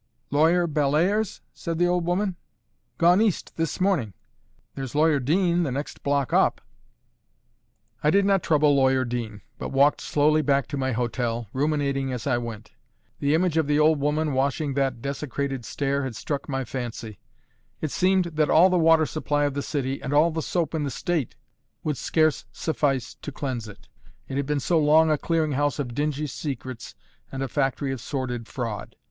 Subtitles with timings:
[0.31, 2.35] "Lawyer Bellairs?" said the old woman.
[2.97, 4.13] "Gone East this morning.
[4.73, 6.59] There's Lawyer Dean next block up."
[8.03, 12.25] I did not trouble Lawyer Dean, but walked slowly back to my hotel, ruminating as
[12.25, 12.71] I went.
[13.19, 17.19] The image of the old woman washing that desecrated stair had struck my fancy;
[17.79, 20.81] it seemed that all the water supply of the city and all the soap in
[20.81, 21.35] the State
[21.83, 23.87] would scarce suffice to cleanse it,
[24.27, 26.95] it had been so long a clearing house of dingy secrets
[27.31, 28.95] and a factory of sordid fraud.